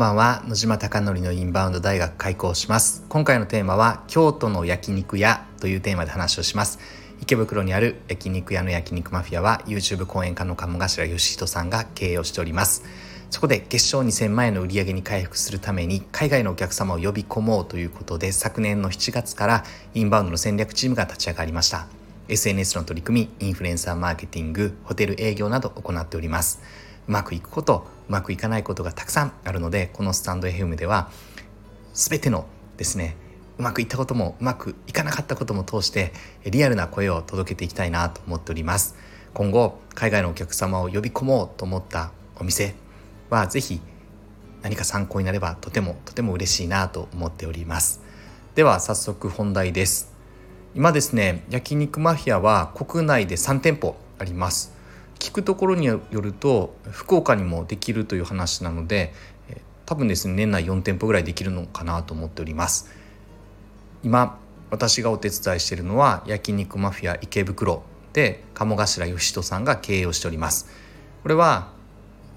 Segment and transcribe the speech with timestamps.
[0.00, 0.42] ばんは。
[0.48, 3.04] 野島貴則のインバウンド大学開校します。
[3.10, 6.78] 今回のテーマは京都の焼肉屋というテーマで話をします。
[7.20, 12.82] 池袋にある焼肉屋の焼肉マフィアは YouTube 講演家の鴨頭義人さんが経営をしております。
[13.28, 21.86] そこで月賞2000万円の売り上げに回復するために海外のお客様を呼び込もうということで昨年の7月からインバウンドの戦略チームが立ち上がりました。
[22.28, 26.62] SNS の取り組みインフルエンサーマーケティングホテル営業など行っております。
[27.10, 31.10] うまくいくことうまくいかないことがたくさんあるのでこのスタンド FM では
[31.92, 32.46] 全ての
[32.76, 33.16] ですね
[33.58, 36.12] うまくいったこともうまくいかなかったことも通して
[36.44, 38.94] リアルな声を届けていきたいなと思っております。
[39.34, 42.76] 今後海外のお客様を呼び込もうと思ったお店
[43.28, 43.80] は是非
[44.62, 48.02] 何か参考になればとてもとても嬉しいなと思っております。
[48.54, 50.12] では早速本題です。
[50.76, 54.78] 今ですね焼肉マフィアは国内で3店舗あります。
[55.20, 59.12] 聞くところによると福岡にもできるという話なので
[59.86, 62.90] 多分ですね年内4店舗ぐらいできるのかなと思っております。
[64.02, 64.38] 今
[64.70, 70.70] 私がお手伝いしているのは焼肉マフィア池袋で鴨頭義人さんが経営をしております。
[71.22, 71.72] これは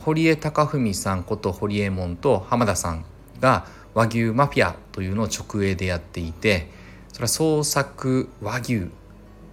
[0.00, 3.04] 堀江貴文さんこと堀江門と浜田さん
[3.40, 6.68] が和牛マフィアというのを直営でやっていて
[7.12, 8.90] それは創作和牛って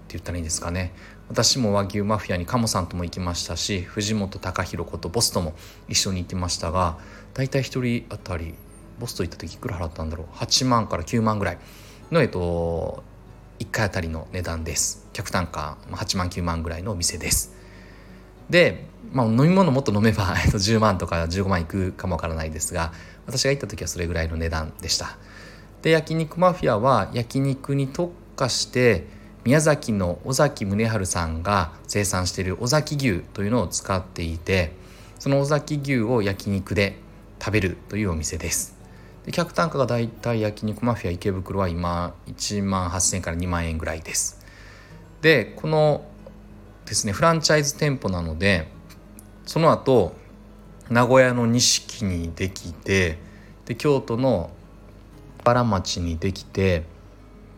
[0.09, 0.93] 言ったらいいんですかね。
[1.29, 5.53] 私も和牛マフィアに鴨さんとも行きましたし藤本隆弘ことボスとも
[5.87, 6.97] 一緒に行ってましたが
[7.33, 8.55] 大体1人当たり
[8.99, 11.57] ボスと行った時いくら払ったんだろう？8万から9万ぐらい
[12.11, 13.03] の、えっと、
[13.59, 15.07] 1回あたりの値段です。
[15.13, 17.55] 客単価8万9万ぐらいのお店です。
[18.49, 22.91] で、まあ、飲み物もっと飲めば、 えっと、10万とか15万いくかもわからないですが
[23.25, 25.17] 私が行った時はそれぐらいの値段でした。
[25.81, 29.07] で焼肉マフィアは焼肉に特化して
[29.49, 34.73] 宮崎の尾崎宗春さんが生産している尾崎牛というのを使っていて
[35.17, 36.99] その尾崎牛を焼肉で
[37.39, 38.77] 食べるというお店です。
[39.25, 44.39] で客単価がだいたい焼肉マフィア池袋は今1万8000円から2万円ぐらいです。
[45.21, 46.05] でこの
[46.85, 48.67] ですねフランチャイズ店舗なので
[49.47, 50.13] その後
[50.91, 53.17] 名古屋の錦にできて
[53.65, 54.51] で京都の
[55.43, 56.83] 原町にできて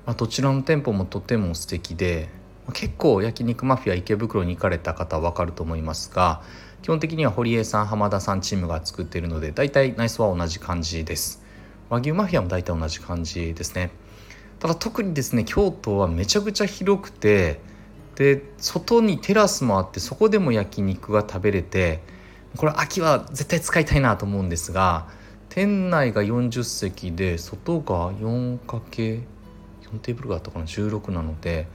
[0.05, 2.29] まあ、どちらの店舗もとても素敵で
[2.73, 6.41] 結構焼肉マフィア池袋に行かれた方は分かると思いますが
[6.81, 11.43] 基本的には堀江さん浜田さんチームが作っているので大体内装は同じ感じです。
[11.89, 13.91] 和牛マフィアも大体同じ感じですね。
[14.59, 17.59] ただ特にですね京都はめちゃくちゃ広くて
[18.15, 21.99] で外にテラスもあってそこでも焼肉が食べれて
[22.57, 25.07] これ秋は絶対使いたいなと思うんですが
[25.49, 29.21] 店内が40席で外が 4× 4
[29.99, 31.67] テーブルがあったかな16なので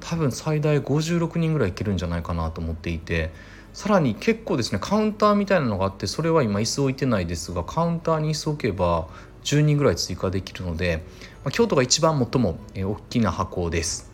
[0.00, 3.30] 多分最大56人ぐらいいけるんじゃないかなと思っていて
[3.72, 9.08] さらに結構ですねカウンターみたいなのがあってそれは今椅子置いてないですがカウンターに椅子置けば
[9.42, 11.04] 10人ぐらい追加できるので、
[11.44, 14.10] まあ、京都が一番最も大きな箱です。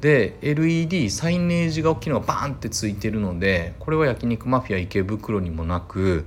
[0.00, 6.24] で LED サイネージが大きいのがバーンってついてるのでこれは焼肉マフィア池袋にもなく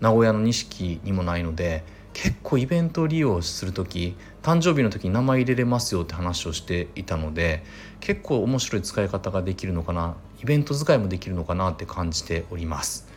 [0.00, 7.64] 名古屋の錦にもないので結構イベント利用する時誕生日の時に名前入れれますよって話をしていたので
[8.00, 13.08] 結構面白い使い方ができるのかなイベント使いもできるのかなって感じております。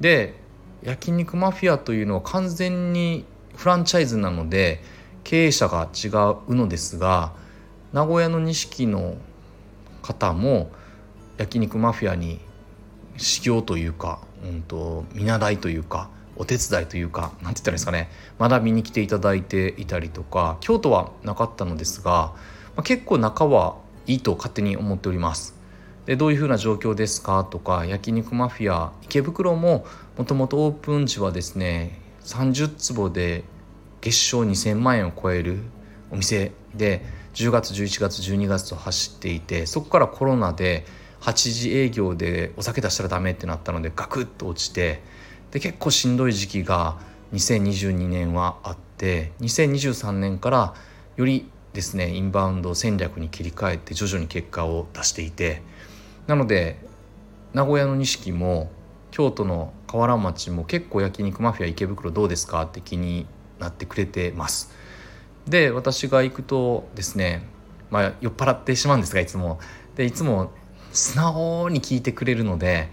[0.00, 0.34] で
[0.82, 4.82] 焼肉マフィアというのは完全にフランチャイズなので
[5.24, 6.08] 経営者が違
[6.48, 7.32] うのですが
[7.92, 9.16] 名古屋の錦の
[10.02, 10.70] 方も
[11.38, 12.40] 焼肉マフィアに
[13.16, 22.34] 修行というか、うんと見習いというかお手伝いというか何て言ったらいいですかね学びに来ていただいていたりとか京都はなかったのですが、
[22.74, 23.76] まあ、結構仲は
[24.06, 25.56] いいと勝手に思っております。
[26.06, 29.84] でどういうふうな状況ですかとか焼肉マフィア池袋も
[30.16, 33.42] もともとオープン時はですね30坪で
[34.00, 35.58] 月賞2,000万円を超える
[36.12, 37.04] お店で
[37.34, 40.86] 10月11月12月と走っていてそこからコロナで
[41.20, 45.02] 8時営業でお酒出したらダメってなったのでガクッと落ちて
[45.56, 46.98] で結構しんどい時期が
[47.32, 50.74] 2022年はあって2023年から
[51.16, 55.62] よりですねインバウンド戦略に切り替えて徐々に結果を出していて
[56.26, 56.76] なので
[57.54, 58.70] 名古屋の錦も
[59.10, 62.60] 京都の河原町も結構焼肉マフィア池袋どうですか？
[62.64, 63.24] って気に
[63.58, 64.74] なってくれてます。
[65.48, 67.48] で私が行くとですね
[67.88, 69.58] まあ酔っ払ってしまうんですがいつも
[69.94, 70.52] でいつも
[70.92, 72.90] 素直に聞いてくれるので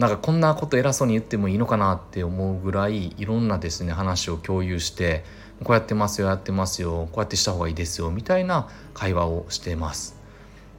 [0.00, 5.24] なんかこんなこと偉そうに言ってもいいのかなって思うぐらいいろんなですね話を共有して
[5.62, 10.16] こうやってますよやってますよこうやってした方がいいですよみたいな会話をしています。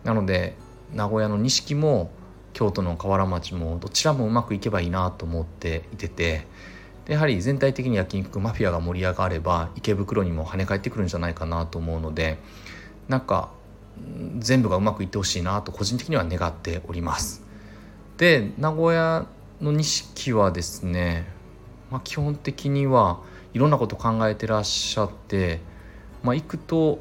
[0.04, 0.56] なので
[0.92, 2.10] 名古屋の錦も
[2.54, 6.48] 京都の河原町もどちらもうまくいけばいいなと思っていてて
[7.08, 12.40] やはり全体的に焼肉マフィアが盛り上がれば池袋にも跳ね返ってくるんじゃないかなと思うので
[13.08, 13.52] なんか
[14.40, 17.51] 全部がうまくいってほしいなと個人的には願っております。
[18.22, 19.26] で名古屋
[19.62, 21.26] の錦はですね、
[21.90, 23.20] まあ、基本的には
[23.56, 25.60] いろんなこと考えてらっしゃって、
[26.22, 27.00] まあ、行くと、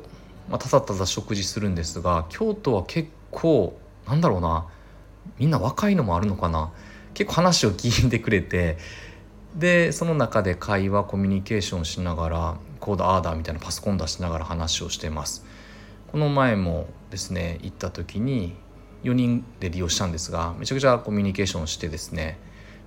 [0.48, 3.78] まあ、ただただ食事するんですが京都は結構
[4.08, 4.66] なんだろうな
[5.38, 6.72] みんな若いのもあるのかな
[7.12, 8.78] 結構話を聞いてくれて
[9.54, 15.44] でその中で会話コミュニケーションしながらこうだああだみたいなパソコン出しながら話をしてます。
[16.12, 18.56] この前もですね行った時に
[19.02, 22.38] 4人で利用したんですがめちゃくちゃコミュニケーションしてですね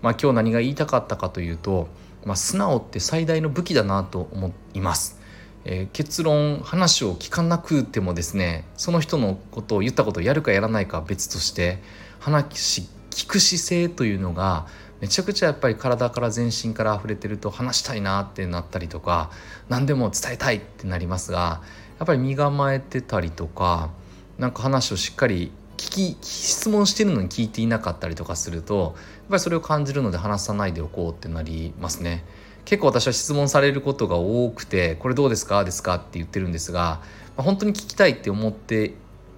[0.01, 1.87] まあ今日何が言いたかったかというと、
[2.25, 5.19] まあ、素直って最大の武器だなと思います、
[5.65, 11.79] えー、結論話を聞かなくてもですねその人のことを言ったことをやるかやらないかは別として
[12.19, 14.67] 話聞く姿勢というのが
[15.03, 19.31] めちゃくちゃやっぱり体から全身から溢れてると話したいなってなったりとか
[19.67, 21.61] 何でも伝えたいってなりますが
[21.99, 23.89] やっぱり身構えてたりとか
[24.37, 25.51] なんか話をしっかり
[25.83, 32.23] 聞き質問してるのに聞いていなかったりとかするとやっぱりそれを感じるので話さないでおこうってなりますね。
[32.65, 35.95] 結構私は質問されることが多くて「これどうですか?」ですか？
[35.95, 37.01] って言ってるんですが、
[37.35, 38.93] まあ、本当に聞きたいって思って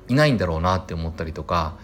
[0.07, 1.75] いないんだろうなって思ったりとか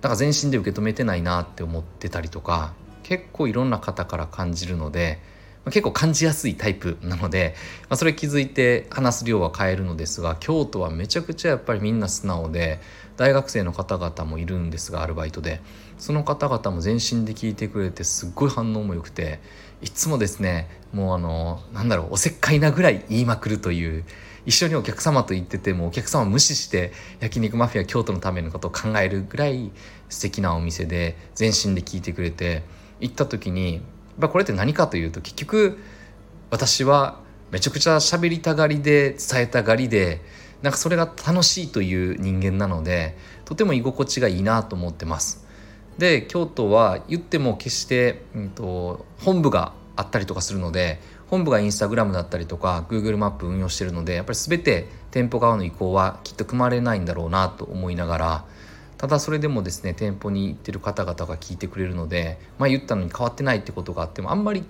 [0.00, 5.20] なんか全身で受け止めてないなって思ってたりとか結構いろんな方から感じるので
[5.66, 7.54] 結構感じやすいタイプなので、
[7.88, 12.80] まあ、それ気づいて話す量は変えるのですが京都はめちゃくちゃやっぱりみんな素直で
[13.16, 15.60] 大学生の方々もいるんですがアルバイトで。
[15.98, 19.40] その方々も全身で聞いてくれてすっごい反応も良くて
[19.82, 24.04] いつもですねもうあのなんだろうおせっかいなぐらい言いまくるという
[24.44, 29.72] 一緒にお客様と言っててもお客様無視して焼肉マフィア京都のためのことを考えるぐらい
[30.08, 32.62] 素敵なお店で全身で聞いてくれて
[33.00, 33.82] 行った時に
[34.20, 35.78] ぱこれって何かというと結局
[36.50, 37.20] 私は
[37.50, 40.20] めちゃくちゃ喋りたがりで伝えたがりで
[40.62, 45.46] なんかそれが楽しいという人間なのでとても居心地がいいなと思ってます。
[45.98, 58.44] で京都は言っても決して、うんと、本部があったりとかするので本部がインスタグラムだったりとか Google マップ運用してるのでやっぱり全て店舗側の意向はきっと組まれないんだろうなと思いながら
[58.98, 64.64] ただそれでもですね店舗に行ってる方々が聞いてくれるのでまあ言ったのに変わってないってことがあってもあんまり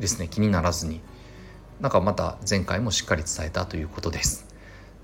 [0.00, 1.00] ですね気にならずに
[1.80, 4.46] なんかまた前回もしっかり伝えたということです。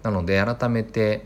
[0.02, 1.24] なので改めて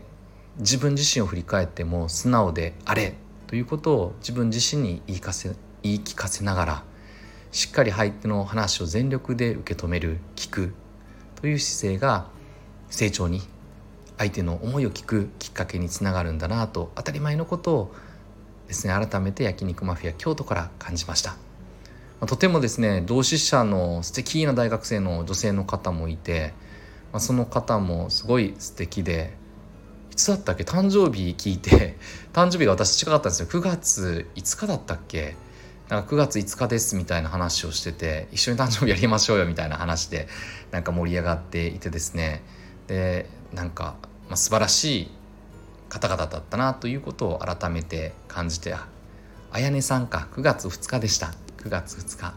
[0.57, 3.15] 自分自身を振り返っても素直であれ
[3.47, 6.83] ということを自分自身に言いかせ言い聞かせながら
[7.51, 10.73] しっかり相手の話を全力で受け止める聞く
[11.41, 12.27] という姿勢が
[12.89, 13.41] 成長に
[14.19, 17.95] 相手の思いを聞くきっかけにつながるんだなと当たり前のことを
[18.67, 21.37] ですね改めて焼肉マフィア京都から感じました、
[22.27, 26.53] とてもですね同志社の素敵な大学生の女性の方もいて、
[27.11, 29.33] ま、その方もすごい素敵で
[30.11, 30.63] いつだったっけ？
[30.63, 31.97] 誕生日聞いて
[32.33, 33.47] 誕生日が私近かったんですよ。
[33.47, 35.37] 9月5日だったっけ？
[35.87, 40.27] なんか9月5日ですみたいな話をしてて一緒に誕生日やりましょうよみたいな話で
[40.69, 42.43] なんか盛り上がっていてですね。
[42.85, 43.95] でなんか
[44.29, 45.11] まあ、素晴らしい
[45.89, 48.75] 方々だったなということを改めて感じて
[49.51, 51.33] あやねさんか9月2日でした。
[51.57, 52.35] 9月2日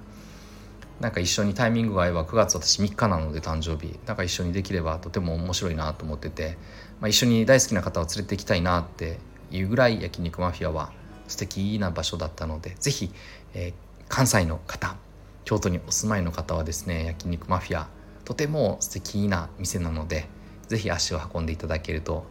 [0.99, 3.99] なんか一緒にタイミングが合えば9月私3日なので誕生日。
[4.07, 6.57] なんか一緒にできればとても面白いなと思ってて、
[7.01, 9.19] まあ、一緒に大好きな方を連れて行きたいなって
[9.51, 10.91] いうぐらい焼肉マフィアは
[11.29, 13.11] 素敵な場所だったので是非、
[13.55, 13.73] えー、
[14.09, 14.97] 関西の方
[15.45, 17.89] 京都にお住まいの方はですね焼肉マフィア
[18.25, 20.27] とても素敵な店なので
[20.73, 22.25] ぜひ足を運んでいただけると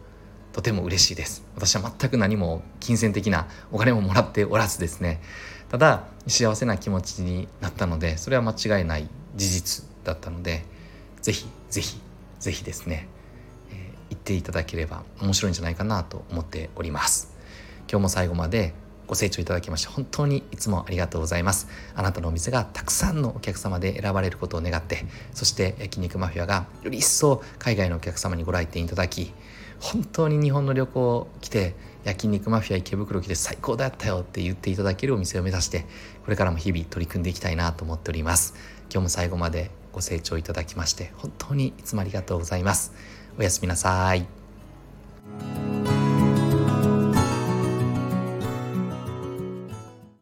[0.52, 1.46] とても嬉しいです。
[1.54, 5.22] 私は全く何も金銭的なお金ももらっておらずですね。
[5.70, 10.64] ただ幸せな気持ちになったのでそれは間違いない事実だったので
[11.20, 12.00] ぜひぜひ
[12.40, 13.08] ぜひですね、
[13.70, 13.76] えー、
[14.10, 17.32] 言っていただければ面白いんじゃないかなと思っております。
[17.88, 18.74] 今日も最後まで
[19.12, 21.68] ご清聴いただきまして本当にいつもありがとうございます。
[21.94, 25.04] あなたのお店がたくさんのお客様で選ばれることを願って
[25.34, 29.34] そして焼肉マフィアがより一層海外のお客様にご来店いただき
[29.80, 35.84] 本当に日本の旅行を来て焼肉マフィア池袋来て最高だったよって言っていただけるお店を目指して
[36.24, 38.54] これからも日々取り組んでいきたいなと思っております。
[38.90, 42.94] 今日も最後までご清聴いただきまして本当にいつもありがとうございます。
[43.38, 44.41] おやすみなさい。